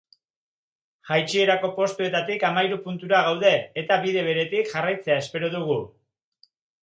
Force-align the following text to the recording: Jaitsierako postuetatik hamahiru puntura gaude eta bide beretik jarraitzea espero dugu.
Jaitsierako 1.09 1.69
postuetatik 1.75 2.45
hamahiru 2.49 2.79
puntura 2.87 3.19
gaude 3.27 3.53
eta 3.83 3.99
bide 4.05 4.23
beretik 4.31 4.71
jarraitzea 4.75 5.19
espero 5.27 5.53
dugu. 5.57 5.77